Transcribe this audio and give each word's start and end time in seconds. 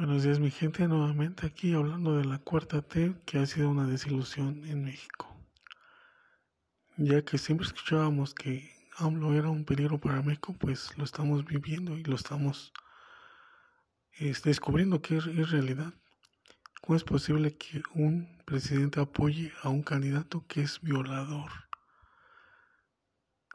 Buenos 0.00 0.22
días 0.22 0.40
mi 0.40 0.50
gente, 0.50 0.88
nuevamente 0.88 1.46
aquí 1.46 1.74
hablando 1.74 2.16
de 2.16 2.24
la 2.24 2.38
cuarta 2.38 2.80
T 2.80 3.16
que 3.26 3.38
ha 3.38 3.44
sido 3.44 3.68
una 3.68 3.86
desilusión 3.86 4.64
en 4.64 4.82
México. 4.82 5.28
Ya 6.96 7.22
que 7.22 7.36
siempre 7.36 7.66
escuchábamos 7.66 8.32
que 8.32 8.72
AMLO 8.96 9.34
era 9.34 9.50
un 9.50 9.66
peligro 9.66 9.98
para 9.98 10.22
México, 10.22 10.56
pues 10.58 10.96
lo 10.96 11.04
estamos 11.04 11.44
viviendo 11.44 11.98
y 11.98 12.04
lo 12.04 12.16
estamos 12.16 12.72
descubriendo 14.42 15.02
que 15.02 15.18
es, 15.18 15.50
realidad. 15.50 15.92
¿Cómo 16.80 16.96
es 16.96 17.04
posible 17.04 17.58
que 17.58 17.82
un 17.92 18.26
presidente 18.46 19.00
apoye 19.00 19.52
a 19.62 19.68
un 19.68 19.82
candidato 19.82 20.46
que 20.48 20.62
es 20.62 20.80
violador? 20.80 21.50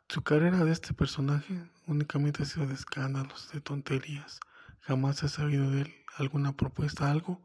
Su 0.10 0.22
carrera 0.22 0.64
de 0.64 0.74
este 0.74 0.94
personaje 0.94 1.60
únicamente 1.88 2.44
ha 2.44 2.46
sido 2.46 2.68
de 2.68 2.76
escándalos, 2.76 3.52
de 3.52 3.62
tonterías. 3.62 4.40
Jamás 4.88 5.24
ha 5.24 5.30
sabido 5.30 5.72
de 5.72 5.82
él 5.82 5.96
alguna 6.18 6.56
propuesta, 6.56 7.10
algo 7.10 7.42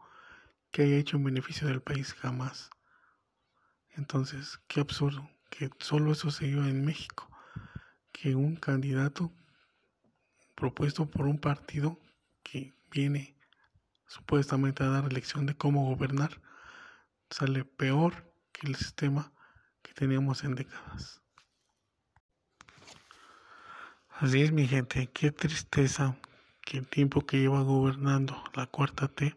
que 0.71 0.83
haya 0.83 0.97
hecho 0.97 1.17
en 1.17 1.25
beneficio 1.25 1.67
del 1.67 1.81
país, 1.81 2.13
jamás. 2.13 2.71
Entonces, 3.91 4.61
qué 4.69 4.81
absurdo 4.81 5.29
que 5.49 5.71
solo 5.79 6.13
eso 6.13 6.31
se 6.31 6.47
dio 6.47 6.65
en 6.65 6.85
México, 6.85 7.31
que 8.13 8.35
un 8.35 8.57
candidato 8.57 9.33
propuesto 10.55 11.11
por 11.11 11.27
un 11.27 11.39
partido 11.39 11.99
que 12.43 12.75
viene 12.91 13.37
supuestamente 14.07 14.83
a 14.83 14.89
dar 14.89 15.13
lección 15.13 15.47
de 15.47 15.57
cómo 15.57 15.87
gobernar, 15.87 16.43
sale 17.31 17.65
peor 17.65 18.35
que 18.53 18.67
el 18.67 18.77
sistema 18.77 19.33
que 19.83 19.95
teníamos 19.95 20.45
en 20.45 20.57
décadas. 20.57 21.23
Así 24.11 24.43
es 24.43 24.53
mi 24.53 24.69
gente, 24.69 25.07
qué 25.07 25.33
tristeza 25.33 26.17
que 26.71 26.79
el 26.79 26.87
tiempo 26.87 27.27
que 27.27 27.41
lleva 27.41 27.63
gobernando 27.63 28.41
la 28.55 28.67
cuarta 28.67 29.09
T, 29.09 29.37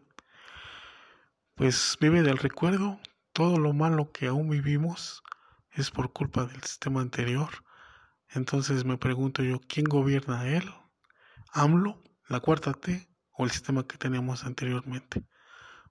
pues 1.56 1.98
vive 2.00 2.22
del 2.22 2.38
recuerdo, 2.38 3.00
todo 3.32 3.58
lo 3.58 3.72
malo 3.72 4.12
que 4.12 4.28
aún 4.28 4.48
vivimos 4.48 5.20
es 5.72 5.90
por 5.90 6.12
culpa 6.12 6.44
del 6.44 6.62
sistema 6.62 7.00
anterior. 7.00 7.48
Entonces 8.28 8.84
me 8.84 8.98
pregunto 8.98 9.42
yo, 9.42 9.58
¿quién 9.66 9.84
gobierna 9.86 10.42
a 10.42 10.48
él? 10.48 10.72
¿AMLO, 11.52 12.00
la 12.28 12.38
cuarta 12.38 12.72
T 12.72 13.08
o 13.32 13.44
el 13.44 13.50
sistema 13.50 13.84
que 13.84 13.98
teníamos 13.98 14.44
anteriormente? 14.44 15.24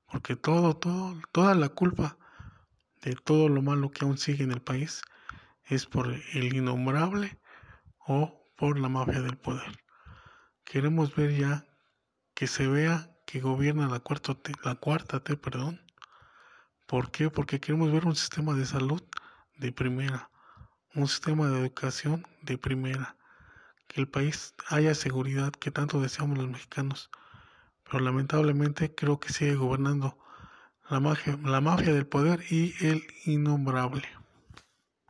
Porque 0.06 0.38
todo, 0.38 0.78
todo, 0.78 1.20
toda 1.34 1.56
la 1.56 1.68
culpa 1.68 2.18
de 3.02 3.16
todo 3.16 3.50
lo 3.50 3.62
malo 3.62 3.92
que 3.92 4.06
aún 4.06 4.18
sigue 4.18 4.46
en 4.46 4.54
el 4.54 4.62
país 4.62 5.02
es 5.66 5.88
por 5.88 6.08
el 6.08 6.56
innombrable 6.56 7.38
o 8.08 8.50
por 8.56 8.80
la 8.80 8.88
mafia 8.88 9.20
del 9.22 9.36
poder. 9.36 9.83
Queremos 10.66 11.16
ver 11.16 11.36
ya 11.36 11.66
que 12.34 12.48
se 12.48 12.68
vea 12.68 13.10
que 13.26 13.40
gobierna 13.40 13.88
la 13.88 14.00
cuarta 14.00 14.34
T, 14.36 14.54
la 14.64 14.76
cuarta 14.76 15.20
T, 15.20 15.38
perdón. 15.38 15.82
¿Por 16.88 17.12
qué? 17.12 17.30
Porque 17.30 17.60
queremos 17.60 17.92
ver 17.92 18.06
un 18.06 18.16
sistema 18.16 18.54
de 18.54 18.66
salud 18.66 19.02
de 19.58 19.72
primera, 19.72 20.30
un 20.96 21.08
sistema 21.08 21.48
de 21.50 21.60
educación 21.60 22.26
de 22.42 22.58
primera, 22.58 23.16
que 23.88 24.02
el 24.02 24.08
país 24.08 24.56
haya 24.68 24.96
seguridad 24.96 25.52
que 25.52 25.72
tanto 25.72 26.02
deseamos 26.02 26.38
los 26.38 26.50
mexicanos. 26.50 27.10
Pero 27.84 28.00
lamentablemente 28.00 28.94
creo 28.96 29.20
que 29.20 29.34
sigue 29.34 29.56
gobernando 29.56 30.18
la 30.90 31.00
la 31.44 31.62
mafia 31.62 31.94
del 31.94 32.08
poder 32.08 32.44
y 32.50 32.74
el 32.86 33.06
innombrable. 33.26 34.23